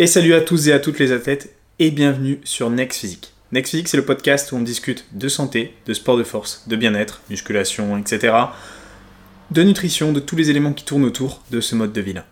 [0.00, 3.32] Et salut à tous et à toutes les athlètes et bienvenue sur Next Physique.
[3.50, 6.76] Next Physique, c'est le podcast où on discute de santé, de sport de force, de
[6.76, 8.32] bien-être, musculation, etc.
[9.50, 12.26] De nutrition, de tous les éléments qui tournent autour de ce mode de vie-là.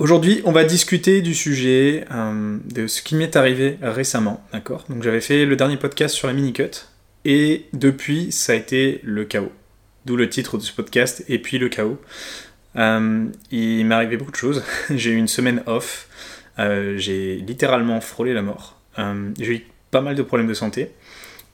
[0.00, 4.84] Aujourd'hui, on va discuter du sujet euh, de ce qui m'est arrivé récemment, d'accord?
[4.88, 6.88] Donc j'avais fait le dernier podcast sur la mini-cut
[7.24, 9.52] et depuis, ça a été le chaos.
[10.06, 12.00] D'où le titre de ce podcast, et puis le chaos.
[12.74, 14.64] Euh, il m'est arrivé beaucoup de choses.
[14.90, 16.08] J'ai eu une semaine off.
[16.58, 18.76] Euh, j'ai littéralement frôlé la mort.
[18.98, 20.92] Euh, j'ai eu pas mal de problèmes de santé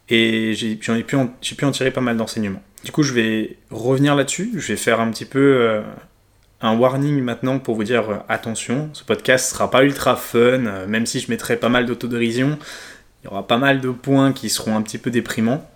[0.09, 1.17] et j'ai pu, pu,
[1.65, 2.62] en tirer pas mal d'enseignements.
[2.85, 4.53] Du coup, je vais revenir là-dessus.
[4.57, 5.83] Je vais faire un petit peu
[6.61, 11.21] un warning maintenant pour vous dire attention, ce podcast sera pas ultra fun, même si
[11.21, 12.59] je mettrai pas mal d'autodérision.
[13.23, 15.67] Il y aura pas mal de points qui seront un petit peu déprimants.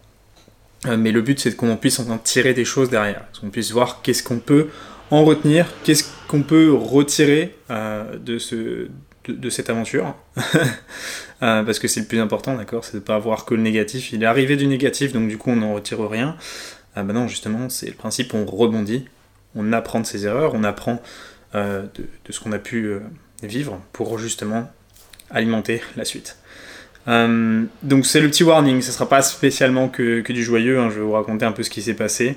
[0.87, 3.25] mais le but, c'est qu'on puisse en tirer des choses derrière.
[3.41, 4.69] Qu'on puisse voir qu'est-ce qu'on peut
[5.11, 8.89] en retenir, qu'est-ce qu'on peut retirer de, ce,
[9.29, 10.15] de, cette aventure.
[11.41, 14.13] Euh, parce que c'est le plus important, d'accord C'est de pas avoir que le négatif.
[14.13, 16.37] Il est arrivé du négatif, donc du coup on n'en retire rien.
[16.97, 19.05] Ah bah non, justement, c'est le principe, on rebondit,
[19.55, 21.01] on apprend de ses erreurs, on apprend
[21.55, 22.99] euh, de, ce qu'on a pu euh,
[23.45, 24.69] vivre pour justement
[25.31, 26.39] alimenter la suite.
[27.07, 30.91] donc c'est le petit warning, ce sera pas spécialement que, du joyeux, hein.
[30.91, 32.37] je vais vous raconter un peu ce qui s'est passé.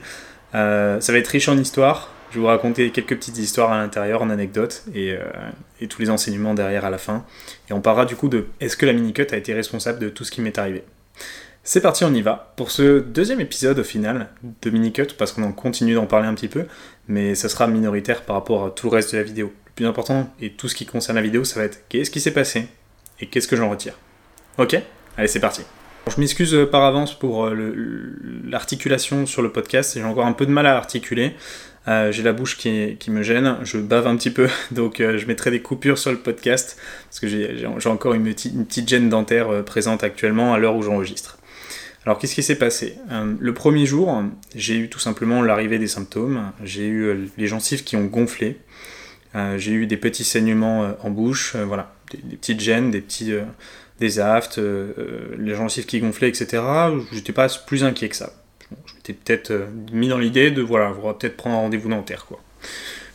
[0.54, 4.22] ça va être riche en histoire, je vais vous raconter quelques petites histoires à l'intérieur,
[4.22, 5.20] en anecdotes, et, euh,
[5.82, 7.26] et, tous les enseignements derrière à la fin.
[7.70, 10.24] Et on parlera du coup de est-ce que la mini-cut a été responsable de tout
[10.24, 10.84] ce qui m'est arrivé.
[11.64, 12.54] C'est parti, on y va.
[12.56, 14.30] Pour ce deuxième épisode au final
[14.62, 16.66] de mini-cut, parce qu'on en continue d'en parler un petit peu,
[17.08, 19.54] mais ça sera minoritaire par rapport à tout le reste de la vidéo.
[19.66, 22.22] Le plus important, et tout ce qui concerne la vidéo, ça va être qu'est-ce qui
[22.22, 22.68] s'est passé,
[23.20, 23.94] et qu'est-ce que j'en retire.
[24.58, 24.76] Ok?
[25.18, 25.62] Allez, c'est parti.
[26.08, 30.48] Je m'excuse euh, par avance pour euh, l'articulation sur le podcast, j'ai encore un peu
[30.48, 31.36] de mal à articuler.
[31.88, 35.26] Euh, j'ai la bouche qui, me gêne, je bave un petit peu, donc euh, je
[35.26, 39.64] mettrai des coupures sur le podcast, parce que j'ai encore une, petite gêne dentaire euh,
[39.64, 41.40] présente actuellement à l'heure où j'enregistre.
[42.06, 42.96] Alors qu'est-ce qui s'est passé?
[43.40, 44.24] Le premier jour,
[44.56, 48.58] j'ai eu tout simplement l'arrivée des symptômes, j'ai eu les gencives qui ont gonflé,
[49.58, 53.34] j'ai eu des petits saignements en bouche, voilà, des, petites gênes, des petits
[54.00, 54.60] des aftes,
[55.38, 56.64] les gencives qui gonflaient, etc.
[57.12, 58.34] J'étais pas plus inquiet que ça
[58.86, 62.40] je m'étais peut-être euh, mis dans l'idée de, voilà, peut-être prendre un rendez-vous dentaire, quoi.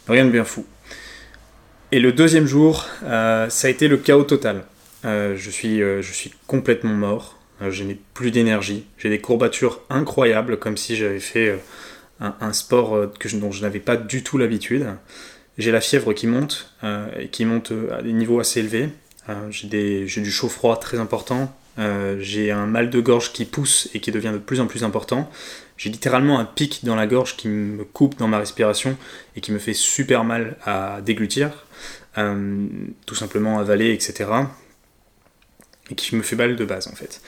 [0.08, 0.66] Rien de bien fou.
[1.92, 4.64] Et le deuxième jour, euh, ça a été le chaos total.
[5.04, 10.96] Euh, je, suis, complètement mort, je n'ai plus d'énergie, j'ai des courbatures incroyables, comme si
[10.96, 11.58] j'avais fait
[12.20, 14.86] un, sport dont je n'avais pas du tout l'habitude.
[15.58, 16.74] J'ai la fièvre qui monte,
[17.18, 18.88] et qui monte à des niveaux assez élevés.
[19.50, 24.10] j'ai du chaud-froid très important, euh, j'ai un mal de gorge qui pousse et qui
[24.10, 25.30] devient de plus en plus important.
[25.76, 28.96] J'ai littéralement un pic dans la gorge qui me coupe dans ma respiration
[29.34, 31.66] et qui me fait super mal à déglutir,
[32.16, 32.66] euh,
[33.04, 34.30] tout simplement avaler, etc.
[35.90, 37.20] Et qui me fait mal de base en fait.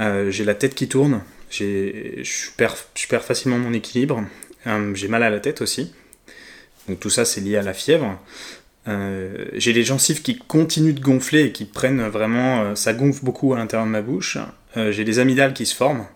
[0.00, 2.76] Euh, j'ai la tête qui tourne, je perds,
[3.24, 4.24] facilement mon équilibre,
[4.94, 5.94] j'ai mal à la tête aussi.
[6.86, 8.20] Donc tout ça c'est lié à la fièvre.
[8.88, 12.62] Euh, j'ai les gencives qui continuent de gonfler et qui prennent vraiment.
[12.62, 14.38] Euh, ça gonfle beaucoup à l'intérieur de ma bouche.
[14.76, 16.06] Euh, j'ai des amygdales qui se forment.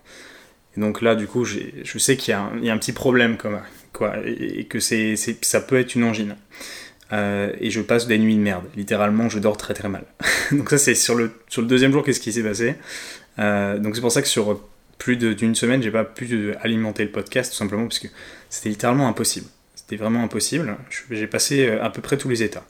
[0.76, 4.14] Et donc là, du coup, je sais qu'il y, a un petit problème, quoi, quoi
[4.25, 6.36] et, que c'est, ça peut être une angine.
[7.12, 8.64] et je passe des nuits de merde.
[8.76, 10.04] Littéralement, je dors très très mal.
[10.52, 12.76] donc ça, c'est sur le, sur le deuxième jour, qu'est-ce qui s'est passé?
[13.38, 14.60] donc c'est pour ça que sur
[14.98, 18.08] plus d'une semaine, j'ai pas pu alimenter le podcast, tout simplement parce que
[18.48, 19.47] c'était littéralement impossible.
[19.90, 20.76] C'était vraiment impossible.
[21.10, 22.62] J'ai passé euh, à peu près tous les états.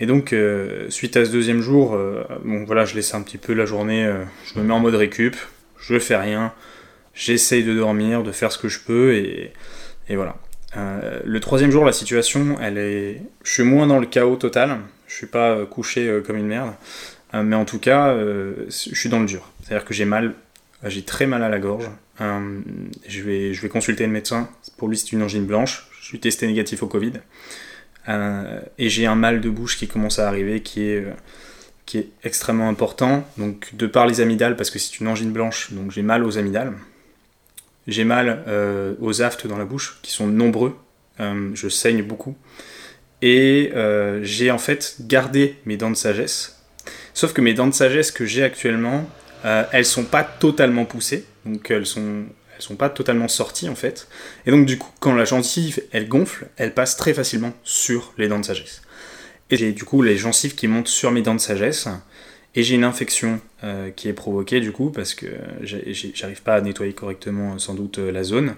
[0.00, 3.36] Et donc, euh, suite à ce deuxième jour, euh, bon voilà, je laisse un petit
[3.36, 4.10] peu la journée,
[4.46, 5.36] je me mets en mode récup,
[5.78, 6.54] je fais rien,
[7.12, 9.52] j'essaye de dormir, de faire ce que je peux, et,
[10.08, 10.36] voilà.
[10.74, 13.20] le troisième jour, la situation, elle est.
[13.44, 16.72] Je suis moins dans le chaos total, je suis pas couché comme une merde,
[17.34, 19.50] mais en tout cas, je suis dans le dur.
[19.62, 20.32] C'est-à-dire que j'ai mal,
[20.84, 21.90] j'ai très mal à la gorge.
[22.20, 24.48] je, vais, je vais consulter le médecin,
[24.78, 27.12] pour lui c'est une angine blanche, suis testé négatif au Covid.
[28.08, 31.12] Euh, et j'ai un mal de bouche qui commence à arriver qui est, euh,
[31.84, 33.28] qui est extrêmement important.
[33.36, 36.38] Donc, de par les amygdales, parce que c'est une angine blanche, donc j'ai mal aux
[36.38, 36.72] amygdales.
[37.86, 40.76] J'ai mal euh, aux aftes dans la bouche, qui sont nombreux.
[41.18, 42.36] je saigne beaucoup.
[43.20, 43.72] Et
[44.22, 46.64] j'ai en fait gardé mes dents de sagesse.
[47.12, 49.08] Sauf que mes dents de sagesse que j'ai actuellement,
[49.42, 51.24] elles sont pas totalement poussées.
[51.44, 52.26] Donc, elles sont
[52.58, 54.08] elles sont pas totalement sorties en fait.
[54.44, 58.26] Et donc du coup, quand la gencive elle gonfle, elle passe très facilement sur les
[58.26, 58.82] dents de sagesse.
[59.50, 61.88] Et j'ai du coup les gencives qui montent sur mes dents de sagesse.
[62.54, 65.26] Et j'ai une infection euh, qui est provoquée du coup parce que
[65.62, 68.56] j'arrive pas à nettoyer correctement sans doute euh, la zone.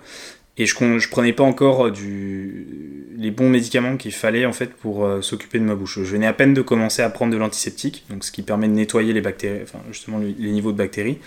[0.61, 5.09] Et je, je prenais pas encore du, les bons médicaments qu'il fallait en fait pour
[5.23, 5.99] s'occuper de ma bouche.
[6.03, 8.75] Je venais à peine de commencer à prendre de l'antiseptique, donc ce qui permet de
[8.75, 9.61] nettoyer les bactéries,
[9.91, 11.19] justement les niveaux de bactéries.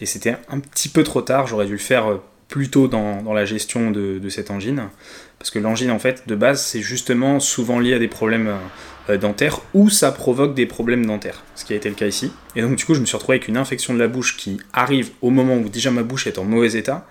[0.00, 2.18] Et c'était un petit peu trop tard, j'aurais dû le faire
[2.50, 4.88] plus tôt dans, la gestion de, cette angine.
[5.38, 8.54] Parce que l'angine, en fait, de base, c'est justement souvent lié à des problèmes
[9.08, 12.30] euh, dentaires ou ça provoque des problèmes dentaires, ce qui a été le cas ici.
[12.56, 14.60] Et donc, du coup, je me suis retrouvé avec une infection de la bouche qui
[14.74, 17.06] arrive au moment où déjà ma bouche est en mauvais état.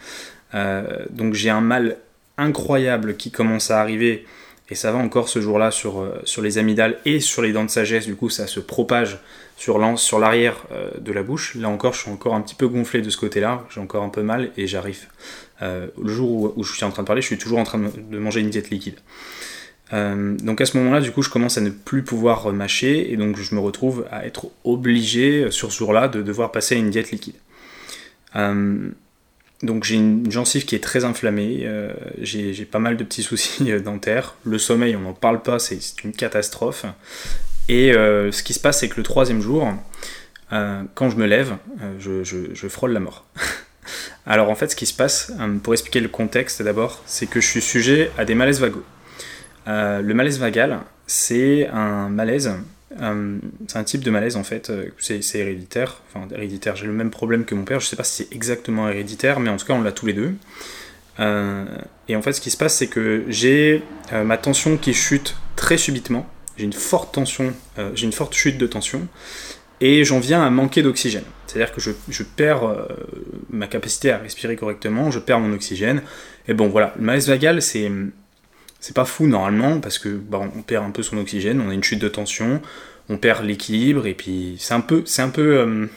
[0.54, 1.98] Euh, donc, j'ai un mal
[2.38, 4.26] incroyable qui commence à arriver
[4.72, 7.70] et ça va encore ce jour-là sur, euh, les amygdales et sur les dents de
[7.70, 9.18] sagesse, du coup ça se propage
[9.58, 11.56] sur l'arrière euh, de la bouche.
[11.56, 14.10] Là encore, je suis encore un petit peu gonflé de ce côté-là, j'ai encore un
[14.10, 15.08] peu mal et j'arrive.
[15.62, 18.18] Le jour où, je suis en train de parler, je suis toujours en train de,
[18.18, 18.96] manger une diète liquide.
[19.92, 23.36] Donc à ce moment-là, du coup, je commence à ne plus pouvoir mâcher et donc
[23.36, 27.12] je me retrouve à être obligé sur ce jour-là de devoir passer à une diète
[27.12, 27.36] liquide.
[29.64, 31.68] Donc j'ai une gencive qui est très inflammée,
[32.22, 34.36] j'ai pas mal de petits soucis dentaires.
[34.44, 36.86] Le sommeil, on n'en parle pas, c'est une catastrophe.
[37.70, 39.72] Et euh, ce qui se passe, c'est que le troisième jour,
[40.52, 43.26] euh, quand je me lève, euh, je, frôle la mort.
[44.26, 45.32] Alors en fait, ce qui se passe,
[45.64, 48.84] pour expliquer le contexte d'abord, c'est que je suis sujet à des malaises vagaux.
[49.68, 52.52] le malaise vagal, c'est un malaise,
[52.98, 57.46] c'est un type de malaise en fait, c'est héréditaire, enfin héréditaire, j'ai le même problème
[57.46, 59.82] que mon père, je sais pas si c'est exactement héréditaire, mais en tout cas on
[59.82, 60.34] l'a tous les deux.
[61.20, 65.78] et en fait, ce qui se passe, c'est que j'ai ma tension qui chute très
[65.78, 66.28] subitement,
[66.60, 69.08] j'ai une forte tension, euh, j'ai une forte chute de tension,
[69.80, 71.24] et j'en viens à manquer d'oxygène.
[71.48, 72.86] C'est-à-dire que je, perds euh,
[73.50, 76.02] ma capacité à respirer correctement, je perds mon oxygène,
[76.48, 77.90] et bon voilà, le malaise vagal, c'est
[78.80, 81.74] c'est pas fou normalement parce que bah, on perd un peu son oxygène, on a
[81.74, 82.62] une chute de tension,
[83.10, 85.88] on perd l'équilibre et puis c'est un peu, c'est un peu, euh,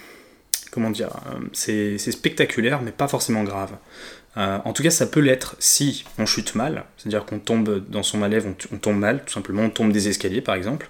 [0.71, 1.11] comment dire,
[1.53, 3.73] c'est spectaculaire mais pas forcément grave.
[4.39, 8.03] Euh, en tout cas, ça peut l'être si on chute mal, c'est-à-dire qu'on tombe dans
[8.03, 10.89] son malaise, on, tombe mal, tout simplement, on tombe des escaliers par exemple,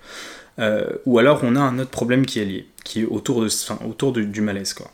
[0.58, 3.48] euh, ou alors on a un autre problème qui est lié, qui est autour, de,
[3.84, 4.74] autour du malaise.
[4.74, 4.90] Quoi.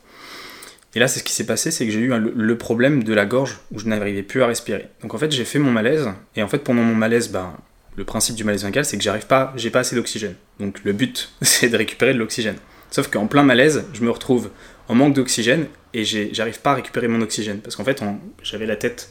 [0.95, 3.25] Et là, c'est ce qui s'est passé, c'est que j'ai eu le problème de la
[3.25, 4.87] gorge où je n'arrivais plus à respirer.
[5.01, 7.53] Donc en fait, j'ai fait mon malaise, et en fait, pendant mon malaise, ben,
[7.95, 10.35] le principe du malaise vagal, c'est que j'arrive pas, j'ai pas assez d'oxygène.
[10.59, 12.55] Donc le but, c'est de récupérer de l'oxygène.
[12.91, 14.49] Sauf qu'en plein malaise, je me retrouve
[14.87, 18.03] en manque d'oxygène et j'arrive pas à récupérer mon oxygène parce qu'en fait
[18.41, 19.09] j'avais la tête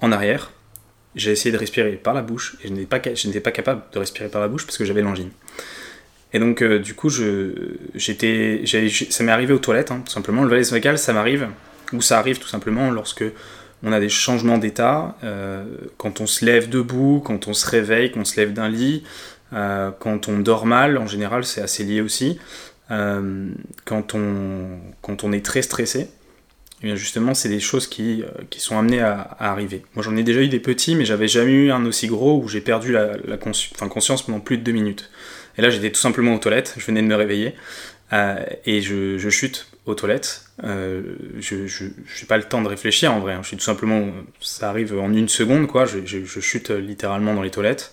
[0.00, 0.52] en arrière,
[1.14, 4.28] j'ai essayé de respirer par la bouche et je n'étais pas, pas capable de respirer
[4.28, 5.30] par la bouche parce que j'avais l'angine.
[6.32, 7.08] Et donc euh, du coup
[7.94, 8.64] j'étais,
[9.10, 10.42] ça m'est arrivé aux toilettes hein, tout simplement.
[10.42, 11.48] Le malaise vagal ça m'arrive
[11.92, 13.24] ou ça arrive tout simplement lorsque
[13.82, 15.64] on a des changements d'état, euh,
[15.96, 19.04] quand on se lève debout, quand on se réveille, quand on se lève d'un lit,
[19.52, 22.38] euh, quand on dort mal, en général c'est assez lié aussi.
[22.90, 26.08] Quand, on, quand on est très stressé, et
[26.80, 29.82] eh bien justement, c'est des choses qui, qui sont amenées à, arriver.
[29.94, 32.48] Moi, j'en ai déjà eu des petits, mais j'avais jamais eu un aussi gros où
[32.48, 35.10] j'ai perdu la, la conscience pendant plus de deux minutes.
[35.58, 37.54] Et là, j'étais tout simplement aux toilettes, je venais de me réveiller,
[38.12, 40.44] euh, et je, je, chute aux toilettes.
[40.64, 41.02] Euh,
[41.40, 43.40] je n'ai pas le temps de réfléchir en vrai, hein.
[43.42, 44.06] je suis tout simplement,
[44.40, 45.84] ça arrive en une seconde, quoi.
[45.84, 47.92] Je, je chute littéralement dans les toilettes.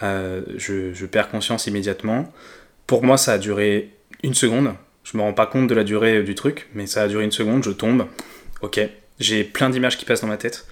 [0.00, 2.32] je, perds conscience immédiatement.
[2.86, 3.90] Pour moi, ça a duré
[4.22, 4.74] une seconde.
[5.02, 7.32] Je me rends pas compte de la durée du truc, mais ça a duré une
[7.32, 8.06] seconde, je tombe.
[8.60, 8.80] Ok,
[9.18, 10.66] j'ai plein d'images qui passent dans ma tête.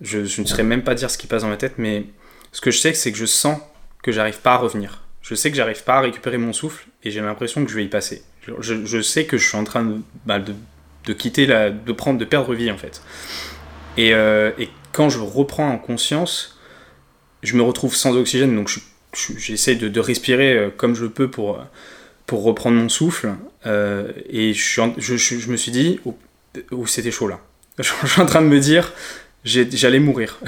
[0.00, 2.04] Je, ne saurais même pas dire ce qui passe dans ma tête, mais
[2.52, 3.58] ce que je sais, c'est que je sens
[4.02, 5.07] que j'arrive pas à revenir.
[5.22, 7.84] Je sais que j'arrive pas à récupérer mon souffle et j'ai l'impression que je vais
[7.84, 8.22] y passer.
[8.60, 12.24] Je, sais que je suis en train de, bah, de, quitter la, de prendre, de
[12.24, 13.02] perdre vie en fait.
[13.96, 14.52] Et, euh,
[14.92, 16.58] quand je reprends en conscience,
[17.42, 18.70] je me retrouve sans oxygène, donc
[19.38, 21.60] j'essaie de, de, respirer euh, comme je peux pour
[22.28, 23.34] pour reprendre mon souffle.
[23.66, 26.16] Euh, et je, me suis dit, oh,
[26.70, 27.40] oh, c'était chaud là.
[27.78, 28.92] Je, suis en train de me dire,
[29.44, 30.38] j'allais mourir.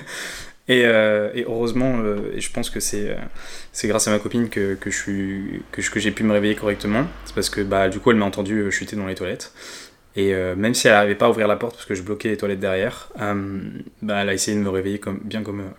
[0.68, 3.16] et, euh, et, heureusement, euh, et je pense que c'est
[3.72, 7.06] c'est grâce à ma copine que, que je que, que j'ai pu me réveiller correctement.
[7.24, 9.52] C'est parce que bah, du coup, elle m'a entendu chuter dans les toilettes.
[10.16, 12.36] Et même si elle n'arrivait pas à ouvrir la porte parce que je bloquais les
[12.36, 15.70] toilettes derrière, bah, elle a essayé de me réveiller bien comme,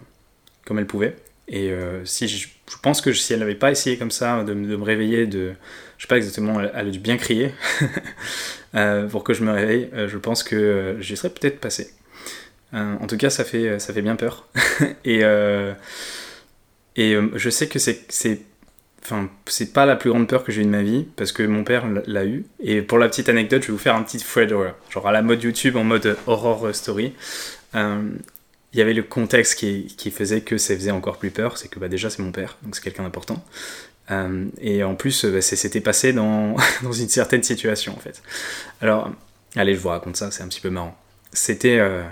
[0.65, 1.15] comme elle pouvait.
[1.49, 2.47] Et euh, si je,
[2.83, 5.53] pense que si elle n'avait pas essayé comme ça de, me réveiller, de,
[5.97, 7.51] je sais pas exactement, elle, a dû bien crier
[8.75, 9.89] euh, pour que je me réveille.
[9.93, 11.91] Euh, je pense que j'y serais peut-être passé.
[12.73, 14.47] En tout cas, ça fait, ça fait bien peur.
[15.05, 15.21] et
[16.95, 18.41] et je sais que c'est, c'est,
[19.03, 21.43] enfin, c'est pas la plus grande peur que j'ai eu de ma vie parce que
[21.43, 22.45] mon père l'a eu.
[22.59, 25.21] Et pour la petite anecdote, je vais vous faire un petit Fred genre à la
[25.21, 27.13] mode YouTube en mode horror story
[28.73, 31.67] il y avait le contexte qui, qui, faisait que ça faisait encore plus peur, c'est
[31.69, 33.43] que bah, déjà c'est mon père, donc c'est quelqu'un d'important.
[34.11, 38.21] Euh, et en plus, bah, c'était passé dans, dans, une certaine situation en fait.
[38.81, 39.11] Alors,
[39.55, 40.97] allez, je vous raconte ça, c'est un petit peu marrant.
[41.31, 42.03] C'était, euh,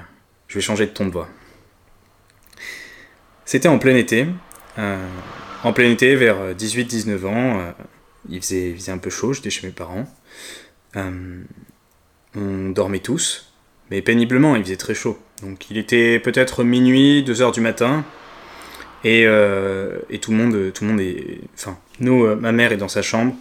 [0.48, 1.28] je vais changer de ton de voix.
[3.46, 4.28] C'était en plein été.
[4.78, 7.74] en plein été, vers 18-19 ans.
[8.30, 10.06] il, faisait, il faisait un peu chaud, j'étais chez mes parents.
[10.96, 13.54] on dormait tous,
[13.90, 15.18] mais péniblement, il faisait très chaud.
[15.42, 18.06] Donc il était peut-être minuit, 2 heures du matin.
[19.04, 19.24] Et,
[20.22, 21.40] tout le monde, tout le monde est.
[21.56, 23.34] Enfin, nous, ma mère est dans sa chambre,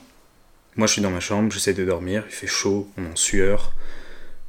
[0.76, 3.72] moi, je suis dans ma chambre, j'essaie de dormir, il fait chaud, on en sueur.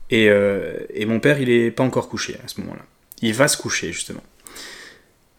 [0.10, 2.84] Et, euh, et mon père, il est pas encore couché à ce moment-là.
[3.22, 4.24] Il va se coucher, justement.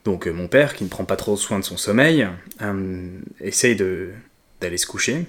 [0.05, 2.27] Donc, euh, mon père, qui ne prend pas trop soin de son sommeil,
[2.63, 3.09] euh,
[3.41, 3.77] essaye
[4.61, 5.27] d'aller se coucher.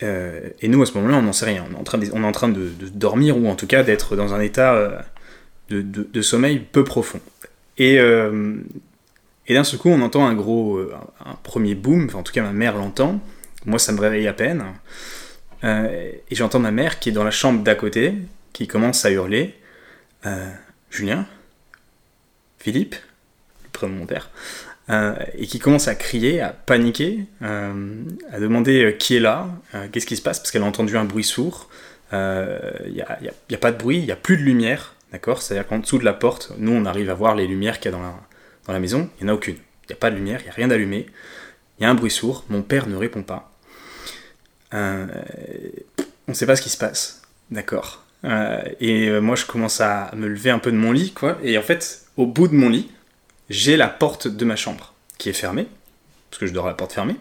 [0.00, 1.64] et nous, à ce moment-là, on n'en sait rien.
[1.70, 5.06] On est en train de, dormir, ou en tout cas d'être dans un état
[5.68, 7.20] de, de, sommeil peu profond.
[7.78, 7.98] Et,
[9.46, 10.80] et d'un seul coup, on entend un gros,
[11.24, 13.20] un premier boom, enfin, en tout cas, ma mère l'entend.
[13.64, 14.64] Moi, ça me réveille à peine.
[15.64, 18.14] Euh, et j'entends ma mère qui est dans la chambre d'à côté,
[18.52, 19.54] qui commence à hurler
[20.26, 20.50] euh,
[20.90, 21.26] Julien
[22.58, 22.96] Philippe
[23.64, 24.30] Le prénom de mon père.
[24.90, 29.48] Euh, et qui commence à crier, à paniquer, à demander qui est là,
[29.92, 31.68] qu'est-ce qui se passe, parce qu'elle a entendu un bruit sourd.
[32.12, 32.18] Il
[32.92, 35.40] n'y a, pas de bruit, il n'y a plus de lumière, d'accord?
[35.40, 37.94] C'est-à-dire qu'en dessous de la porte, nous, on arrive à voir les lumières qu'il y
[37.94, 38.14] a dans la,
[38.66, 39.56] dans la maison, il n'y en a aucune.
[39.84, 41.06] Il n'y a pas de lumière, il n'y a rien d'allumé.
[41.78, 43.51] Il y a un bruit sourd, mon père ne répond pas.
[44.74, 45.06] Euh,
[46.28, 48.04] on ne sait pas ce qui se passe, d'accord.
[48.24, 51.38] Euh, et euh, moi, je commence à me lever un peu de mon lit, quoi.
[51.42, 52.90] Et en fait, au bout de mon lit,
[53.50, 55.66] j'ai la porte de ma chambre qui est fermée,
[56.30, 57.16] parce que je dors à la porte fermée,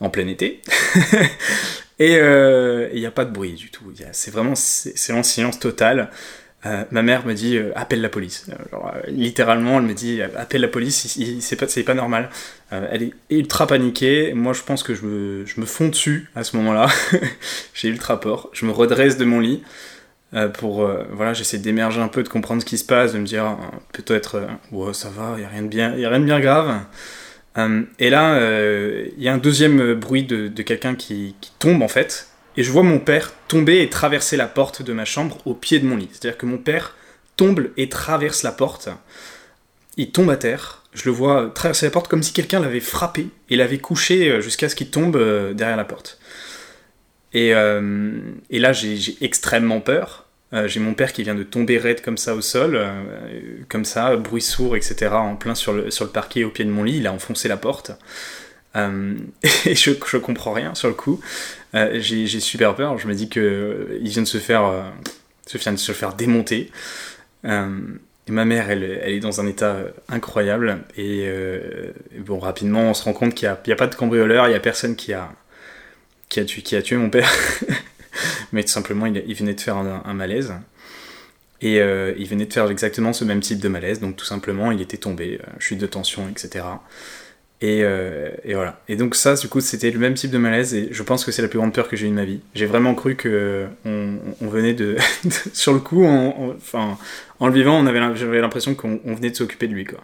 [0.00, 0.62] en plein été.
[1.98, 3.92] et il n'y a pas de bruit du tout.
[4.12, 6.10] C'est vraiment c'est en silence total.
[6.66, 8.46] Euh, ma mère me dit euh, appelle la police.
[8.50, 12.30] Euh, littéralement, elle me dit appelle la police, c'est pas, pas normal.
[12.70, 14.32] elle est ultra paniquée.
[14.34, 16.88] Moi, je pense que je me, je me fonds dessus à ce moment-là.
[17.74, 18.48] J'ai ultra peur.
[18.52, 19.62] Je me redresse de mon lit
[20.58, 23.56] pour voilà, j'essaie d'émerger un peu, de comprendre ce qui se passe, de me dire
[23.94, 26.80] peut-être ouais, ça va, y a rien de bien, a rien de bien grave.
[27.98, 28.38] et là,
[29.16, 32.27] il y a un deuxième bruit de, de quelqu'un qui, qui tombe en fait
[32.58, 35.78] et je vois mon père tomber et traverser la porte de ma chambre au pied
[35.78, 36.08] de mon lit.
[36.10, 36.96] C'est-à-dire que mon père
[37.36, 38.88] tombe et traverse la porte.
[39.96, 40.82] Il tombe à terre.
[40.92, 44.40] Je le vois traverser la porte comme si quelqu'un l'avait frappé et l'avait couché euh,
[44.40, 46.18] jusqu'à ce qu'il tombe euh, derrière la porte.
[47.32, 48.18] Et, euh,
[48.50, 50.26] là, j'ai extrêmement peur.
[50.66, 52.84] j'ai mon père qui vient de tomber raide comme ça au sol,
[53.68, 56.70] comme ça, bruit sourd, etc., en plein sur le, sur le parquet au pied de
[56.70, 56.96] mon lit.
[56.96, 57.92] Il a enfoncé la porte.
[58.74, 61.20] et je comprends rien sur le coup.
[61.74, 62.98] Euh, j'ai super peur.
[62.98, 64.82] Je me dis qu'il euh, vient de se faire, euh,
[65.46, 66.70] se faire démonter.
[67.44, 70.78] et ma mère, elle, elle, est dans un état incroyable.
[70.96, 71.30] Et,
[72.18, 74.60] bon, rapidement, on se rend compte qu'il n'y a, pas de cambrioleur, il n'y a
[74.60, 75.30] personne qui a,
[76.28, 77.30] qui, a tué, qui tué mon père.
[78.52, 80.54] Mais tout simplement, il, venait de faire un malaise.
[81.60, 84.80] Et il venait de faire exactement ce même type de malaise, donc tout simplement il
[84.80, 86.64] était tombé, chute de tension, etc.
[87.62, 88.80] Euh, et, voilà.
[88.88, 91.32] Et donc ça, du coup, c'était le même type de malaise et je pense que
[91.32, 92.40] c'est la plus grande peur que j'ai eue de ma vie.
[92.54, 94.96] J'ai vraiment cru que on, venait de,
[95.52, 96.96] sur le coup, enfin,
[97.40, 99.98] en le vivant, on avait, j'avais l'impression qu'on venait de s'occuper de lui, quoi.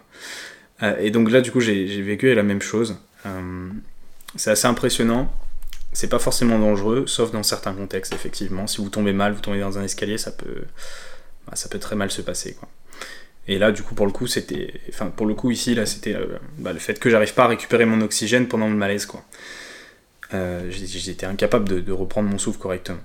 [0.83, 2.97] Euh, et donc là, du coup, j'ai vécu la même chose.
[3.25, 3.69] Euh,
[4.35, 5.31] c'est assez impressionnant.
[5.93, 8.67] C'est pas forcément dangereux, sauf dans certains contextes, effectivement.
[8.67, 10.65] Si vous tombez mal, vous tombez dans un escalier, ça peut,
[11.47, 12.67] bah, ça peut très mal se passer, quoi.
[13.47, 14.73] Et là, du coup, pour le coup, c'était.
[14.89, 17.47] Enfin, pour le coup, ici, là, c'était euh, bah, le fait que j'arrive pas à
[17.47, 19.23] récupérer mon oxygène pendant le malaise, quoi.
[20.33, 22.99] Euh, j'étais incapable de, reprendre mon souffle correctement.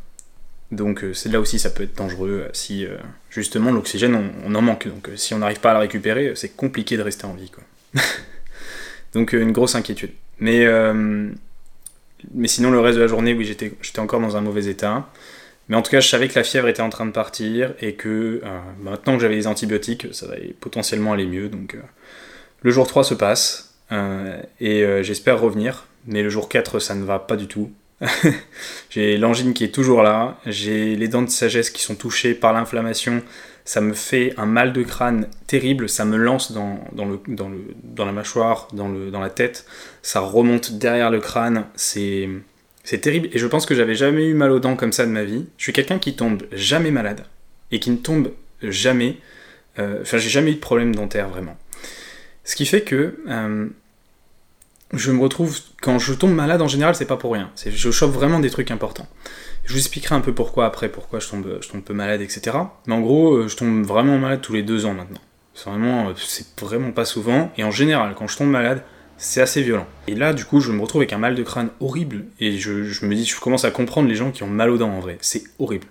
[0.73, 2.87] Donc, euh, c'est là aussi, ça peut être dangereux si,
[3.29, 4.89] justement, l'oxygène, on, en manque.
[4.89, 7.65] Donc, si on n'arrive pas à le récupérer, c'est compliqué de rester en vie, quoi.
[9.13, 10.13] Donc, une grosse inquiétude.
[10.39, 10.65] Mais,
[12.33, 15.11] mais sinon, le reste de la journée, oui, j'étais encore dans un mauvais état.
[15.71, 17.95] Mais en tout cas, je savais que la fièvre était en train de partir et
[17.95, 21.49] que euh, maintenant que j'avais les antibiotiques, ça va potentiellement aller mieux.
[21.49, 21.81] Donc, euh,
[22.63, 25.87] le jour 3 se passe euh, et j'espère revenir.
[26.07, 27.71] Mais le jour 4, ça ne va pas du tout.
[28.91, 32.55] j'ai l'angine qui est toujours là, j'ai les dents de sagesse qui sont touchées par
[32.55, 33.23] l'inflammation,
[33.67, 36.81] ça me fait un mal de crâne terrible, ça me lance dans,
[37.99, 39.67] la mâchoire, dans la tête,
[40.01, 42.27] ça remonte derrière le crâne, c'est
[42.91, 45.13] c'est terrible et je pense que j'avais jamais eu mal aux dents comme ça de
[45.13, 45.47] ma vie.
[45.59, 47.23] Je suis quelqu'un qui tombe jamais malade
[47.71, 48.33] et qui ne tombe
[48.65, 49.19] jamais.
[49.79, 51.57] Euh, enfin, j'ai jamais eu de problème dentaire vraiment.
[52.43, 53.69] Ce qui fait que euh,
[54.93, 57.53] je me retrouve quand je tombe malade en général, c'est pas pour rien.
[57.65, 59.07] Je chope vraiment des trucs importants.
[59.67, 62.57] Je vous expliquerai un peu pourquoi après, pourquoi je tombe, je tombe peu malade, etc.
[62.89, 65.21] Mais en gros, euh, je tombe vraiment malade tous les deux ans maintenant.
[65.55, 67.53] C'est vraiment, c'est vraiment pas souvent.
[67.57, 68.83] Et en général, quand je tombe malade,
[69.21, 69.87] c'est assez violent.
[70.09, 73.05] Et là, du coup, je me retrouve avec un mal de crâne horrible, et je,
[73.05, 75.19] me dis, je commence à comprendre les gens qui ont mal aux dents en vrai.
[75.21, 75.87] C'est horrible.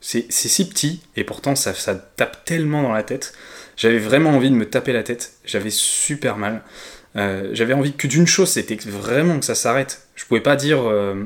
[0.00, 3.34] C'est si petit, et pourtant ça, tape tellement dans la tête.
[3.76, 5.34] J'avais vraiment envie de me taper la tête.
[5.44, 6.62] J'avais super mal.
[7.16, 10.06] Euh, j'avais envie que d'une chose, c'était vraiment que ça s'arrête.
[10.14, 11.24] Je pouvais pas dire, euh,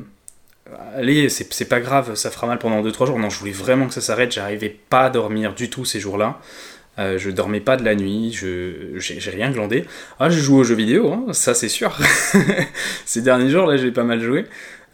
[0.93, 3.19] allez, c'est pas grave, ça fera mal pendant 2-3 jours.
[3.19, 4.33] Non, je voulais vraiment que ça s'arrête.
[4.33, 6.41] J'arrivais pas à dormir du tout ces jours-là.
[6.97, 9.85] Euh, je dormais pas de la nuit, je j'ai rien glandé.
[10.19, 11.97] Ah, je joue aux jeux vidéo, hein, ça c'est sûr.
[13.05, 14.45] ces derniers jours, là, j'ai pas mal joué.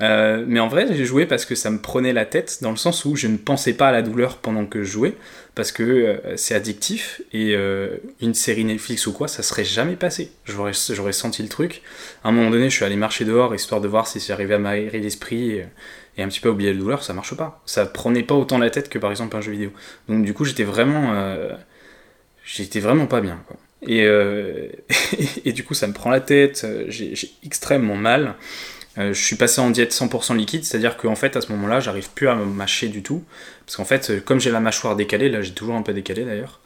[0.02, 2.78] Euh, mais en vrai, j'ai joué parce que ça me prenait la tête, dans le
[2.78, 5.14] sens où je ne pensais pas à la douleur pendant que je jouais,
[5.54, 9.96] parce que euh, c'est addictif, et euh, une série Netflix ou quoi, ça serait jamais
[9.96, 10.32] passé.
[10.46, 10.74] J'aurais,
[11.14, 11.84] senti le truc.
[12.24, 14.60] À un moment donné, je suis allé marcher dehors, histoire de voir si j'arrivais à
[14.60, 15.66] m'aérer l'esprit, et,
[16.18, 17.62] et, un petit peu oublier la douleur, ça marche pas.
[17.66, 19.72] Ça prenait pas autant la tête que par exemple un jeu vidéo.
[20.10, 21.14] Donc du coup, j'étais vraiment...
[22.56, 23.58] j'étais vraiment pas bien, quoi.
[23.88, 24.06] Et,
[25.46, 28.36] et, du coup, ça me prend la tête, j'ai extrêmement mal.
[28.98, 32.10] Euh, je suis passé en diète 100% liquide, c'est-à-dire qu'en fait à ce moment-là, j'arrive
[32.10, 33.24] plus à me mâcher du tout,
[33.66, 36.26] parce qu'en fait, euh, comme j'ai la mâchoire décalée, là j'ai toujours un peu décalé
[36.26, 36.60] d'ailleurs,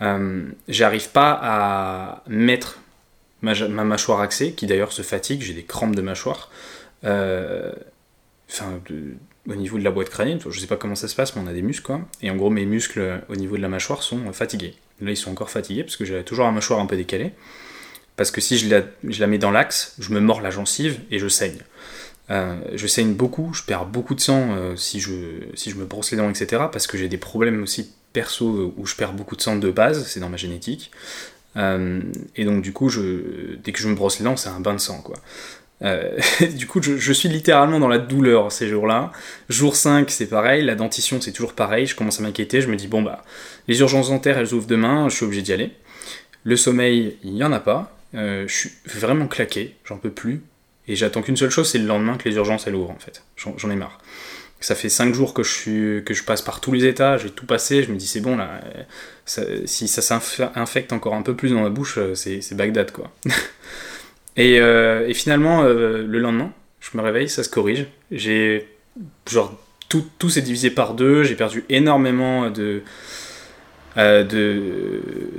[0.00, 2.80] euh, j'arrive pas à mettre
[3.42, 3.54] ma,
[3.84, 6.50] mâchoire axée, qui d'ailleurs se fatigue, j'ai des crampes de mâchoire,
[7.04, 8.80] enfin
[9.48, 11.46] au niveau de la boîte crânienne, je sais pas comment ça se passe, mais on
[11.46, 14.32] a des muscles quoi, et en gros mes muscles au niveau de la mâchoire sont
[14.32, 14.74] fatigués.
[15.00, 17.32] Là ils sont encore fatigués parce que j'ai toujours la mâchoire un peu décalée.
[18.18, 21.28] Parce que si je la, mets dans l'axe, je me mords la gencive et je
[21.28, 21.58] saigne.
[22.30, 26.16] Euh, je saigne beaucoup, je perds beaucoup de sang euh, si, je, me brosse les
[26.16, 26.64] dents, etc.
[26.72, 30.04] Parce que j'ai des problèmes aussi perso où je perds beaucoup de sang de base,
[30.08, 30.90] c'est dans ma génétique.
[31.56, 32.00] Euh,
[32.34, 32.90] et donc du coup,
[33.62, 35.16] dès que je me brosse les dents, c'est un bain de sang, quoi.
[36.56, 39.12] du coup, je, je, suis littéralement dans la douleur ces jours-là.
[39.48, 41.86] Jour 5, c'est pareil, la dentition, c'est toujours pareil.
[41.86, 43.22] Je commence à m'inquiéter, je me dis, bon, bah,
[43.68, 45.70] les urgences dentaires, elles ouvrent demain, je suis obligé d'y aller.
[46.44, 47.94] Le sommeil, il n'y en a pas.
[48.14, 50.42] Euh, je suis vraiment claqué, j'en peux plus.
[50.86, 53.22] Et j'attends qu'une seule chose, c'est le lendemain que les urgences elles ouvrent en fait.
[53.36, 53.98] J'en ai marre.
[54.60, 57.30] Ça fait 5 jours que je, suis, que je passe par tous les états, j'ai
[57.30, 58.60] tout passé, je me dis c'est bon là,
[59.66, 63.12] si ça s'infecte encore un peu plus dans ma bouche, euh, c'est Bagdad quoi.
[64.38, 67.86] et, euh, et, finalement, le lendemain, je me réveille, ça se corrige.
[68.10, 68.66] J'ai
[69.30, 72.82] genre tout, tout s'est divisé par deux, j'ai perdu énormément de,
[73.96, 74.22] euh,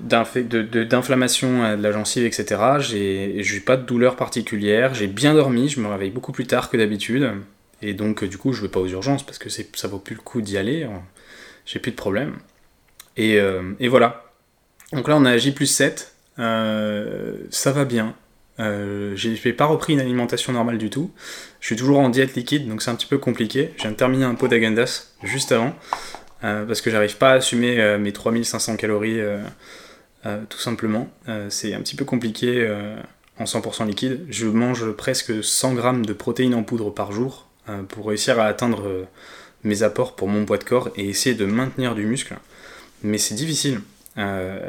[0.04, 2.62] d'inflammation de, de, la gencive, etc.
[2.80, 6.70] J'ai eu pas de douleur particulière, j'ai bien dormi, je me réveille beaucoup plus tard
[6.70, 7.32] que d'habitude,
[7.82, 10.22] et donc du coup je vais pas aux urgences parce que ça vaut plus le
[10.22, 10.88] coup d'y aller,
[11.66, 12.38] j'ai plus de problème.
[13.18, 14.26] Et, euh, et, voilà.
[14.94, 18.16] Donc là on a J plus 7, euh, ça va bien.
[18.60, 21.12] Euh, j'ai pas repris une alimentation normale du tout.
[21.60, 23.72] Je suis toujours en diète liquide, donc c'est un petit peu compliqué.
[23.78, 25.74] Je viens de terminer un pot d'agendas juste avant.
[26.44, 29.20] Euh, parce que j'arrive pas à assumer euh, mes 3500 calories
[30.50, 31.10] tout simplement.
[31.48, 32.70] c'est un petit peu compliqué
[33.38, 34.26] en 100% liquide.
[34.30, 37.48] Je mange presque 100 grammes de protéines en poudre par jour
[37.88, 39.08] pour réussir à atteindre
[39.64, 42.36] mes apports pour mon poids de corps et essayer de maintenir du muscle.
[43.02, 43.80] Mais c'est difficile.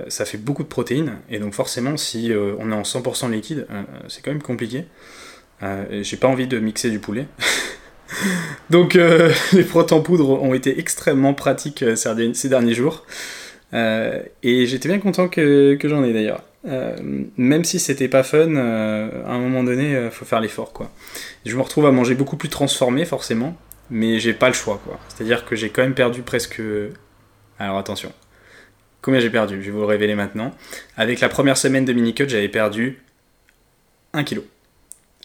[0.09, 3.67] Ça fait beaucoup de protéines et donc forcément si on est en 100% liquide,
[4.09, 4.87] c'est quand même compliqué.
[5.63, 7.27] J'ai pas envie de mixer du poulet.
[8.71, 13.05] Donc euh, les protes en poudre ont été extrêmement pratiques euh, ces derniers jours.
[13.73, 16.43] Euh, et j'étais bien content que, j'en ai d'ailleurs.
[17.37, 20.91] même si c'était pas fun, à un moment donné, faut faire l'effort quoi.
[21.47, 23.57] Je me retrouve à manger beaucoup plus transformé forcément,
[23.89, 24.99] mais j'ai pas le choix quoi.
[25.09, 26.61] C'est-à-dire que j'ai quand même perdu presque.
[27.61, 28.13] Alors attention.
[29.03, 30.55] Combien j'ai perdu Je vais vous le révéler maintenant.
[30.97, 32.99] Avec la première semaine de mini-cut, j'avais perdu
[34.13, 34.41] 1 kg.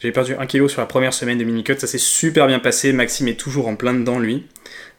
[0.02, 2.92] J'ai perdu 1 kg sur la première semaine de mini-cut, ça s'est super bien passé,
[2.94, 4.46] Maxime est toujours en plein dedans lui.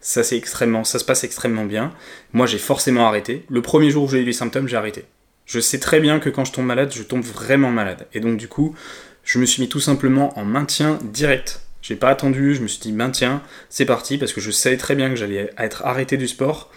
[0.00, 1.92] Ça, extrêmement, ça se passe extrêmement bien.
[2.32, 3.44] Moi j'ai forcément arrêté.
[3.50, 5.04] Le premier jour où j'ai eu les symptômes, j'ai arrêté.
[5.44, 8.06] Je sais très bien que quand je tombe malade, je tombe vraiment malade.
[8.14, 8.74] Et donc du coup,
[9.22, 11.60] je me suis mis tout simplement en maintien direct.
[11.82, 14.96] J'ai pas attendu, je me suis dit maintien, c'est parti, parce que je savais très
[14.96, 16.72] bien que j'allais être arrêté du sport.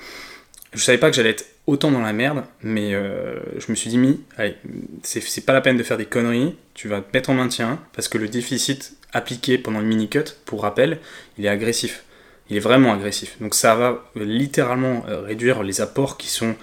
[0.73, 3.89] Je savais pas que j'allais être autant dans la merde, mais euh, je me suis
[3.89, 4.55] dit, mis, allez,
[5.03, 8.07] c'est pas la peine de faire des conneries, tu vas te mettre en maintien, parce
[8.07, 10.99] que le déficit appliqué pendant le mini-cut, pour rappel,
[11.37, 12.03] il est agressif.
[12.49, 13.37] Il est vraiment agressif.
[13.41, 16.55] Donc ça va littéralement euh, réduire les apports qui sont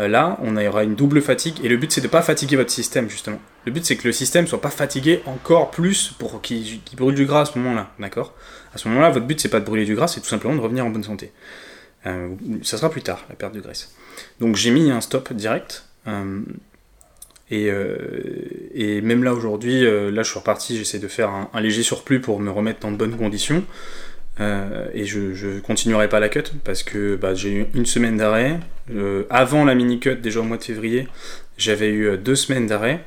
[0.00, 2.70] euh, là, on aura une double fatigue, et le but c'est de pas fatiguer votre
[2.70, 3.38] système justement.
[3.64, 7.26] Le but c'est que le système soit pas fatigué encore plus pour qu'il brûle du
[7.26, 8.34] gras à ce moment-là, d'accord?
[8.74, 10.60] À ce moment-là, votre but c'est pas de brûler du gras, c'est tout simplement de
[10.60, 11.32] revenir en bonne santé.
[12.06, 13.94] Euh, ça sera plus tard, la perte de graisse.
[14.40, 15.86] Donc j'ai mis un stop direct.
[16.06, 16.40] Euh,
[17.52, 17.96] euh,
[18.74, 22.40] et, même là aujourd'hui, là je suis reparti, j'essaie de faire un, léger surplus pour
[22.40, 23.62] me remettre dans de bonnes conditions.
[24.40, 28.58] et je, ne continuerai pas la cut parce que bah, j'ai eu une semaine d'arrêt.
[29.30, 31.06] avant la mini cut, déjà au mois de février,
[31.58, 33.04] j'avais eu deux semaines d'arrêt.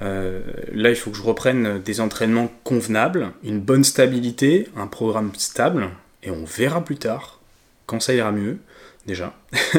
[0.00, 5.90] là, il faut que je reprenne des entraînements convenables, une bonne stabilité, un programme stable,
[6.22, 7.40] et on verra plus tard
[7.86, 8.58] quand ça ira mieux,
[9.06, 9.34] déjà.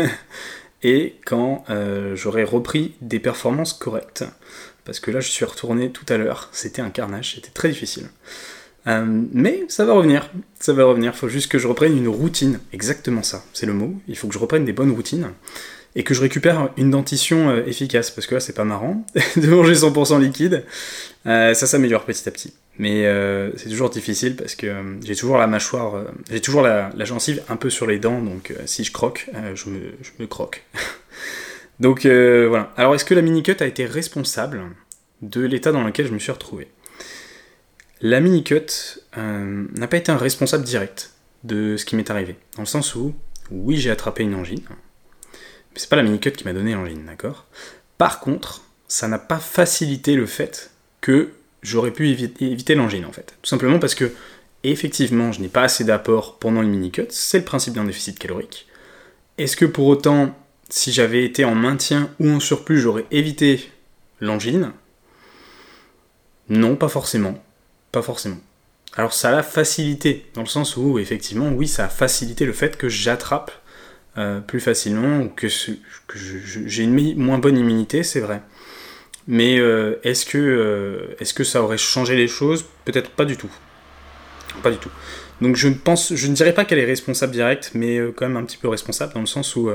[0.84, 4.24] et quand euh, j'aurai repris des performances correctes.
[4.84, 8.08] Parce que là, je suis retourné tout à l'heure, c'était un carnage, c'était très difficile.
[8.88, 12.08] Euh, mais ça va revenir, ça va revenir, il faut juste que je reprenne une
[12.08, 15.32] routine, exactement ça, c'est le mot, il faut que je reprenne des bonnes routines,
[15.96, 19.06] et que je récupère une dentition euh, efficace, parce que là c'est pas marrant,
[19.38, 20.64] de manger 100% liquide,
[21.26, 22.54] ça s'améliore petit à petit.
[22.78, 26.62] Mais euh, c'est toujours difficile parce que euh, j'ai toujours la mâchoire, euh, j'ai toujours
[26.62, 30.28] la, gencive un peu sur les dents, donc si je croque, je me, je, me,
[30.28, 30.64] croque.
[31.80, 32.74] donc voilà.
[32.76, 34.62] Alors est-ce que la mini-cut a été responsable
[35.22, 36.68] de l'état dans lequel je me suis retrouvé?
[38.02, 42.36] La mini-cut n'a pas été un responsable direct de ce qui m'est arrivé.
[42.56, 43.14] Dans le sens où,
[43.52, 44.62] oui, j'ai attrapé une angine,
[45.76, 47.46] c'est pas la mini-cut qui m'a donné l'angine, d'accord?
[47.98, 53.36] Par contre, ça n'a pas facilité le fait que j'aurais pu éviter, l'angine en fait.
[53.42, 54.12] Tout simplement parce que,
[54.64, 58.68] effectivement, je n'ai pas assez d'apport pendant le mini-cut, c'est le principe d'un déficit calorique.
[59.38, 60.36] Est-ce que pour autant,
[60.70, 63.70] si j'avais été en maintien ou en surplus, j'aurais évité
[64.22, 64.72] l'angine?
[66.50, 67.44] Non, pas forcément.
[67.92, 68.38] Pas forcément.
[68.96, 72.78] Alors ça a facilité, dans le sens où, effectivement, oui, ça a facilité le fait
[72.78, 73.52] que j'attrape
[74.18, 78.42] euh, plus facilement ou que, j'ai une moins bonne immunité, c'est vrai.
[79.28, 82.64] Mais euh, est-ce que, euh, que ça aurait changé les choses?
[82.86, 83.52] Peut-être pas du tout.
[84.64, 84.92] Pas du tout.
[85.42, 88.46] Donc je pense, je ne dirais pas qu'elle est responsable directe, mais quand même un
[88.46, 89.70] petit peu responsable dans le sens où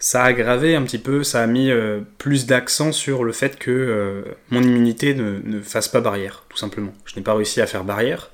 [0.00, 1.70] ça a aggravé un petit peu, ça a mis
[2.18, 6.92] plus d'accent sur le fait que mon immunité ne, fasse pas barrière, tout simplement.
[7.04, 8.32] Je n'ai pas réussi à faire barrière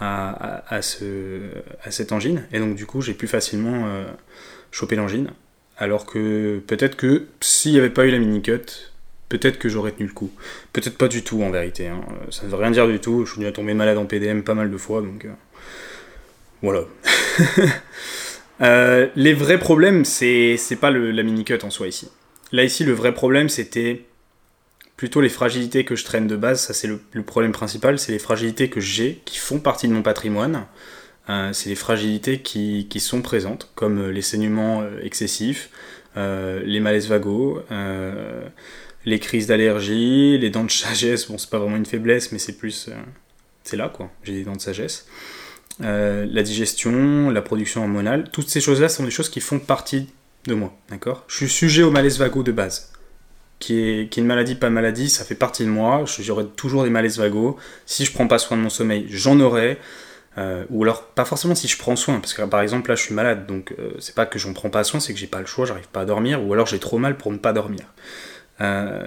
[0.00, 3.86] à cette angine, et donc du coup j'ai plus facilement
[4.70, 5.30] chopé l'angine.
[5.76, 8.92] Alors que peut-être que s'il n'y avait pas eu la mini-cut,
[9.28, 10.30] peut-être que j'aurais tenu le coup.
[10.72, 11.88] Peut-être pas du tout en vérité.
[11.88, 12.00] Hein.
[12.30, 13.24] Ça ne veut rien dire du tout.
[13.24, 15.32] Je suis déjà tombé malade en PDM pas mal de fois, donc euh,
[16.62, 16.82] voilà.
[18.60, 22.10] Euh, les vrais problèmes, c'est pas le, la mini-cut en soi ici.
[22.50, 24.04] Là ici, le vrai problème, c'était
[24.96, 26.62] plutôt les fragilités que je traîne de base.
[26.62, 27.98] Ça, c'est le, problème principal.
[27.98, 30.66] C'est les fragilités que j'ai, qui font partie de mon patrimoine.
[31.28, 35.70] Euh, c'est les fragilités qui, sont présentes, comme les saignements excessifs,
[36.16, 37.62] les malaises vagos
[39.08, 42.56] les crises d'allergie, les dents de sagesse, bon c'est pas vraiment une faiblesse, mais c'est
[42.56, 42.88] plus...
[42.88, 42.94] Euh,
[43.64, 45.06] c'est là quoi, j'ai des dents de sagesse.
[45.82, 50.08] Euh, la digestion, la production hormonale, toutes ces choses-là sont des choses qui font partie
[50.46, 51.24] de moi, d'accord?
[51.28, 52.92] Je suis sujet au malaise vago de base,
[53.58, 56.84] qui est, qui est une maladie, pas maladie, ça fait partie de moi, j'aurai toujours
[56.84, 59.78] des malaises vagos, si je prends pas soin de mon sommeil, j'en aurai,
[60.38, 63.02] euh, ou alors pas forcément si je prends soin, parce que par exemple là je
[63.02, 65.46] suis malade, donc c'est pas que j'en prends pas soin, c'est que j'ai pas le
[65.46, 67.84] choix, j'arrive pas à dormir, ou alors j'ai trop mal pour ne pas dormir.
[68.60, 69.06] Euh,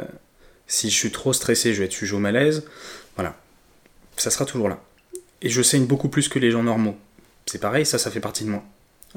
[0.68, 2.66] si je suis trop stressé, je vais être sujet au malaise.
[3.16, 3.36] Voilà.
[4.18, 4.82] Ça sera toujours là.
[5.42, 6.98] Et je saigne beaucoup plus que les gens normaux.
[7.46, 8.64] C'est pareil, ça, ça fait partie de moi.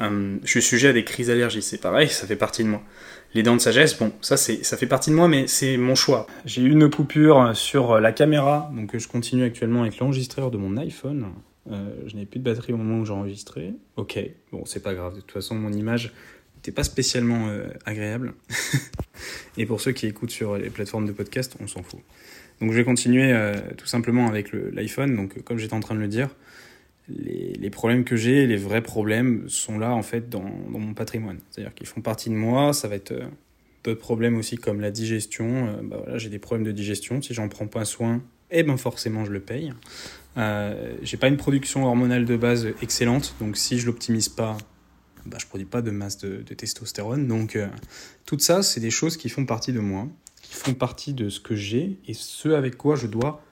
[0.01, 2.83] Euh, je suis sujet à des crises d'allergie, c'est pareil, ça fait partie de moi.
[3.35, 6.27] Les dents de sagesse, bon, ça, ça fait partie de moi, mais c'est mon choix.
[6.45, 10.77] J'ai eu une coupure sur la caméra, donc je continue actuellement avec l'enregistreur de mon
[10.77, 11.27] iPhone.
[11.71, 13.73] Euh, je n'ai plus de batterie au moment où j'enregistrais.
[13.97, 14.19] Ok,
[14.53, 15.15] bon, c'est pas grave.
[15.15, 16.13] De toute façon, mon image
[16.73, 18.35] pas spécialement euh, agréable.
[19.57, 22.01] et pour ceux qui écoutent sur les plateformes de podcast, on s'en fout.
[22.61, 25.17] Donc je vais continuer euh, tout simplement avec l'iPhone.
[25.17, 26.31] Donc comme j'étais en train de le dire,
[27.09, 31.39] les, problèmes que j'ai, les vrais problèmes sont là en fait dans, mon patrimoine.
[31.51, 32.73] C'est-à-dire qu'ils font partie de moi.
[32.73, 33.13] Ça va être
[33.83, 35.81] d'autres problèmes aussi comme la digestion.
[35.83, 37.21] bah voilà, j'ai des problèmes de digestion.
[37.21, 39.73] Si j'en prends pas soin, eh ben forcément je le paye.
[40.37, 44.57] J'ai pas une production hormonale de base excellente, donc si je l'optimise pas,
[45.27, 47.27] bah, je produis pas de masse de, testostérone.
[47.27, 47.69] Donc euh,
[48.27, 50.07] tout ça, c'est des choses qui font partie de moi,
[50.43, 53.43] qui font partie de ce que j'ai et ce avec quoi je dois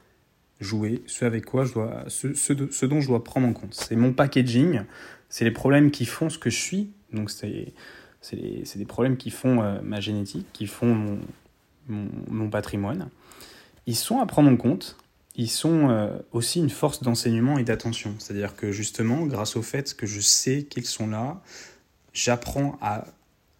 [0.61, 3.75] jouer, ce avec quoi je dois, ce, ce, dont je dois prendre en compte.
[3.75, 4.83] C'est mon packaging,
[5.29, 6.91] c'est les problèmes qui font ce que je suis.
[7.13, 7.73] Donc c'est
[8.77, 11.19] des problèmes qui font euh, ma génétique, qui font
[11.89, 13.09] mon, patrimoine.
[13.87, 14.97] Ils sont à prendre en compte
[15.35, 18.15] ils sont euh, aussi une force d'enseignement et d'attention.
[18.19, 21.41] C'est-à-dire que justement, grâce au fait que je sais qu'ils sont là,
[22.13, 23.05] j'apprends à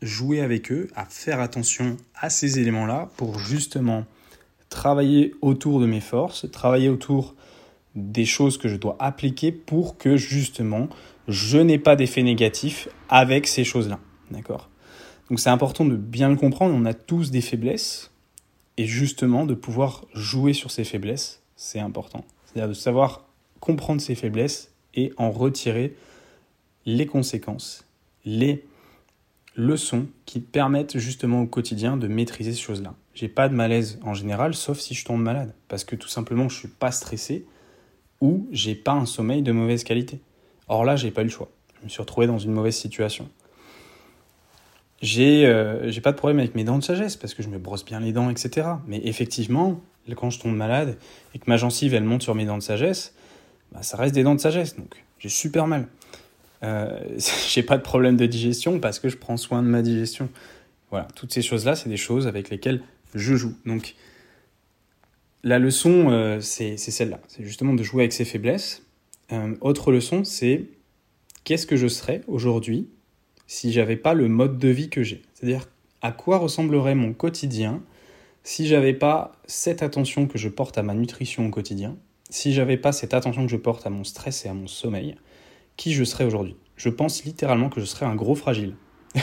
[0.03, 4.05] jouer avec eux, à faire attention à ces éléments-là pour justement
[4.69, 7.35] travailler autour de mes forces, travailler autour
[7.95, 10.89] des choses que je dois appliquer pour que justement
[11.29, 14.01] je n'ai pas d'effet négatif avec ces choses-là.
[14.31, 14.71] D'accord?
[15.29, 18.11] Donc c'est important de bien le comprendre, on a tous des faiblesses
[18.77, 22.25] et justement de pouvoir jouer sur ces faiblesses c'est important.
[22.45, 23.25] C'est-à-dire de savoir
[23.61, 25.95] comprendre ses faiblesses et en retirer
[26.87, 27.87] les conséquences,
[28.25, 28.65] les
[29.55, 32.95] leçons qui permettent justement au quotidien de maîtriser ces choses-là.
[33.15, 36.49] J'ai pas de malaise en général, sauf si je tombe malade, parce que tout simplement
[36.49, 37.47] je suis pas stressé
[38.21, 40.21] ou j'ai pas un sommeil de mauvaise qualité.
[40.67, 41.51] Or là, j'ai pas eu le choix.
[41.79, 43.29] Je me suis retrouvé dans une mauvaise situation.
[45.03, 47.85] J'ai euh, pas de problème avec mes dents de sagesse parce que je me brosse
[47.85, 48.69] bien les dents, etc.
[48.87, 49.81] Mais effectivement,
[50.17, 50.97] quand je tombe malade
[51.35, 53.15] et que ma gencive elle monte sur mes dents de sagesse,
[53.73, 55.89] bah, ça reste des dents de sagesse, donc j'ai super mal.
[56.63, 57.01] Euh,
[57.49, 60.29] j'ai pas de problème de digestion parce que je prends soin de ma digestion.
[60.91, 62.83] Voilà, toutes ces choses-là, c'est des choses avec lesquelles
[63.15, 63.55] je joue.
[63.65, 63.95] Donc,
[65.43, 67.19] la leçon, euh, c'est celle-là.
[67.29, 68.83] C'est justement de jouer avec ses faiblesses.
[69.33, 70.67] Euh, autre leçon, c'est
[71.45, 72.89] qu'est-ce que je serais aujourd'hui
[73.53, 75.69] si j'avais pas le mode de vie que j'ai C'est-à-dire,
[76.01, 77.83] à quoi ressemblerait mon quotidien
[78.45, 81.97] si j'avais pas cette attention que je porte à ma nutrition au quotidien,
[82.31, 85.17] si j'avais pas cette attention que je porte à mon stress et à mon sommeil,
[85.77, 86.57] qui je serais aujourd'hui?
[86.77, 88.75] Je pense littéralement que je serais un gros fragile.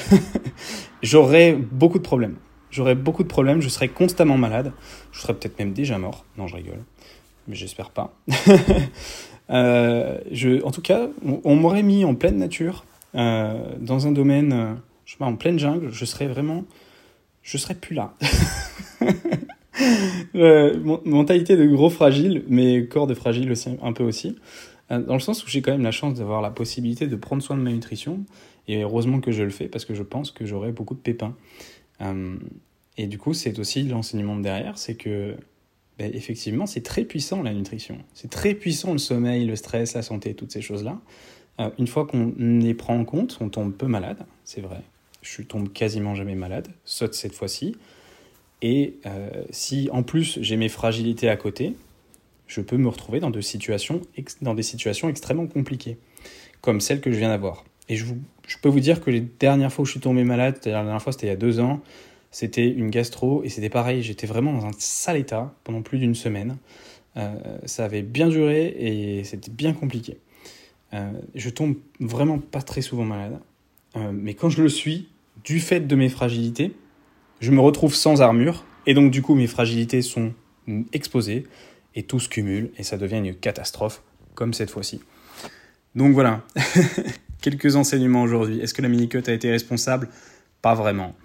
[1.01, 2.37] J'aurais beaucoup de problèmes.
[2.69, 4.73] J'aurais beaucoup de problèmes, je serais constamment malade.
[5.11, 6.23] Je serais peut-être même déjà mort.
[6.37, 6.83] Non, je rigole.
[7.47, 8.15] Mais j'espère pas.
[9.51, 10.19] Euh,
[10.63, 11.07] en tout cas,
[11.43, 14.73] on, m'aurait mis en pleine nature, euh, dans un domaine, euh,
[15.05, 15.89] je sais pas, en pleine jungle.
[15.91, 16.65] Je serais vraiment.
[17.41, 18.15] Je serais plus là.
[21.05, 24.35] mentalité de gros fragile, mais corps de fragile aussi, un peu aussi.
[24.89, 27.55] Dans le sens où j'ai quand même la chance d'avoir la possibilité de prendre soin
[27.55, 28.25] de ma nutrition.
[28.69, 31.35] Et heureusement que je le fais parce que je pense que j'aurai beaucoup de pépins.
[32.01, 32.37] Euh,
[32.97, 35.35] et du coup, c'est aussi l'enseignement de derrière, c'est que
[35.97, 37.97] ben, effectivement, c'est très puissant la nutrition.
[38.13, 41.01] C'est très puissant le sommeil, le stress, la santé, toutes ces choses-là.
[41.77, 44.81] Une fois qu'on les prend en compte, on tombe peu malade, c'est vrai.
[45.21, 47.75] Je tombe quasiment jamais malade, saute cette fois-ci.
[48.61, 51.75] Et euh, si en plus j'ai mes fragilités à côté,
[52.47, 54.01] je peux me retrouver dans, de situations,
[54.41, 55.97] dans des situations extrêmement compliquées,
[56.61, 57.63] comme celle que je viens d'avoir.
[57.87, 58.05] Et je,
[58.47, 61.01] je, peux vous dire que les dernières fois où je suis tombé malade, la dernière
[61.01, 61.81] fois c'était il y a deux ans,
[62.31, 66.15] c'était une gastro et c'était pareil, j'étais vraiment dans un sale état pendant plus d'une
[66.15, 66.57] semaine.
[67.17, 67.33] Euh,
[67.65, 70.17] ça avait bien duré et c'était bien compliqué.
[70.93, 73.39] Euh, je tombe vraiment pas très souvent malade,
[73.95, 75.09] euh, mais quand je le suis,
[75.43, 76.75] du fait de mes fragilités,
[77.39, 80.33] je me retrouve sans armure et donc du coup mes fragilités sont
[80.91, 81.47] exposées
[81.95, 84.01] et tout se cumule et ça devient une catastrophe
[84.35, 85.01] comme cette fois-ci.
[85.95, 86.43] Donc voilà,
[87.41, 88.59] quelques enseignements aujourd'hui.
[88.59, 90.09] Est-ce que la mini-cut a été responsable?
[90.61, 91.15] Pas vraiment.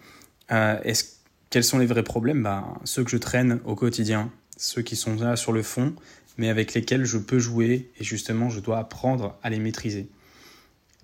[0.52, 1.14] Euh, est
[1.50, 2.42] quels sont les vrais problèmes?
[2.42, 5.94] Ben, Ceux que je traîne au quotidien, ceux qui sont là sur le fond,
[6.36, 10.08] mais avec lesquels je peux jouer et justement je dois apprendre à les maîtriser.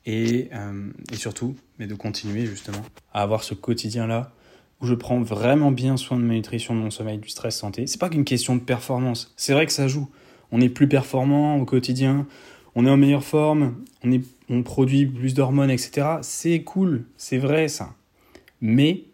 [0.07, 4.33] Et, euh, et surtout, mais de continuer justement à avoir ce quotidien-là
[4.81, 7.87] où je prends vraiment bien soin de ma nutrition, de mon sommeil, du stress, santé.
[7.87, 9.33] C'est pas qu'une question de performance.
[9.37, 10.09] C'est vrai que ça joue.
[10.53, 12.27] On est plus performant au quotidien,
[12.75, 14.11] on est en meilleure forme, on,
[14.49, 16.19] on produit plus d'hormones, etc.
[16.23, 17.95] C'est cool, c'est vrai ça.
[18.61, 19.05] Mais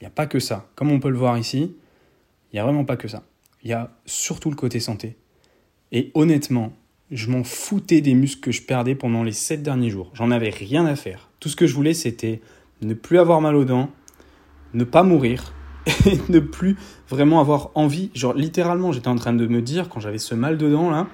[0.00, 0.68] il n'y a pas que ça.
[0.74, 1.74] Comme on peut le voir ici,
[2.52, 3.24] il n'y a vraiment pas que ça.
[3.62, 5.16] Il y a surtout le côté santé.
[5.92, 6.72] Et honnêtement,
[7.10, 10.10] je m'en foutais des muscles que je perdais pendant les sept derniers jours.
[10.14, 11.30] J'en avais rien à faire.
[11.40, 12.40] Tout ce que je voulais, c'était
[12.82, 13.90] ne plus avoir mal aux dents,
[14.74, 15.54] ne pas mourir,
[16.06, 16.76] et ne plus
[17.08, 18.10] vraiment avoir envie.
[18.14, 21.06] Genre, littéralement, j'étais en train de me dire, quand j'avais ce mal de dents là,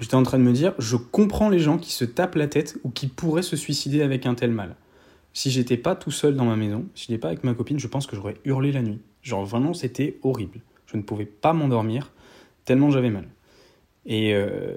[0.00, 2.78] J'étais en train de me dire, je comprends les gens qui se tapent la tête
[2.84, 4.76] ou qui pourraient se suicider avec un tel mal.
[5.34, 7.86] Si j'étais pas tout seul dans ma maison, si j'étais pas avec ma copine, je
[7.86, 9.00] pense que j'aurais hurlé la nuit.
[9.22, 10.62] Genre vraiment, c'était horrible.
[10.86, 12.12] Je ne pouvais pas m'endormir
[12.64, 13.28] tellement j'avais mal.
[14.06, 14.74] Et, euh,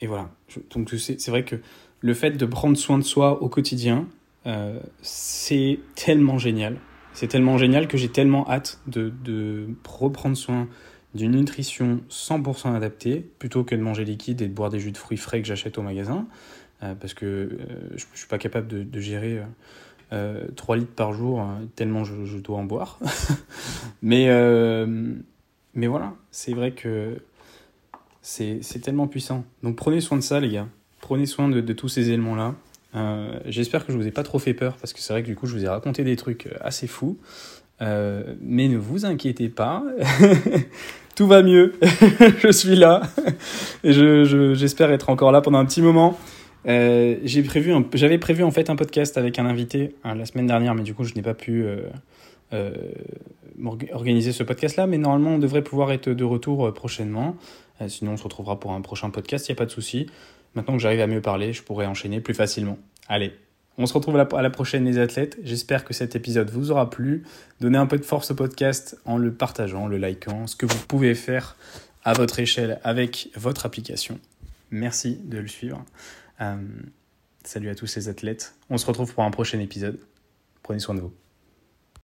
[0.00, 0.30] et voilà.
[0.70, 1.56] donc c'est vrai que
[2.00, 4.06] le fait de prendre soin de soi au quotidien,
[4.46, 6.76] euh, c'est tellement génial.
[7.12, 10.68] C'est tellement génial que j'ai tellement hâte de, de reprendre soin
[11.14, 14.98] d'une nutrition 100% adaptée, plutôt que de manger liquide et de boire des jus de
[14.98, 16.26] fruits frais que j'achète au magasin,
[16.82, 17.58] euh, parce que
[17.96, 19.40] je ne suis pas capable de, gérer
[20.10, 23.00] 3 euh, litres par jour, hein, tellement je, dois en boire.
[24.02, 24.28] mais,
[25.74, 27.16] mais voilà, c'est vrai que
[28.28, 29.44] c'est tellement puissant.
[29.62, 30.66] Donc prenez soin de ça, les gars.
[31.00, 32.54] Prenez soin de, tous ces éléments-là.
[33.46, 35.36] J'espère que je vous ai pas trop fait peur, parce que c'est vrai que du
[35.36, 37.18] coup, je vous ai raconté des trucs assez fous.
[37.80, 39.84] Euh, mais ne vous inquiétez pas,
[41.14, 41.74] tout va mieux,
[42.42, 43.02] je suis là,
[43.84, 46.18] et j'espère être encore là pendant un petit moment.
[46.66, 50.92] Euh, j'avais prévu en fait un podcast avec un invité la semaine dernière, mais du
[50.92, 51.64] coup je n'ai pas pu
[52.52, 52.72] euh,
[53.92, 57.36] organiser ce podcast-là, mais normalement on devrait pouvoir être de retour prochainement.
[57.88, 60.06] sinon on se retrouvera pour un prochain podcast, il n'y a pas de souci.
[60.54, 62.78] Maintenant que j'arrive à mieux parler, je pourrai enchaîner plus facilement.
[63.08, 63.32] Allez,
[63.78, 65.38] on se retrouve à la prochaine les athlètes.
[65.44, 67.22] J'espère que cet épisode vous aura plu.
[67.60, 70.84] Donnez un peu de force au podcast en le partageant, le likant, ce que vous
[70.86, 71.56] pouvez faire
[72.04, 74.18] à votre échelle avec votre application.
[74.72, 75.84] Merci de le suivre.
[76.40, 76.56] Euh,
[77.44, 78.54] salut à tous ces athlètes.
[78.68, 80.00] On se retrouve pour un prochain épisode.
[80.64, 81.12] Prenez soin de vous.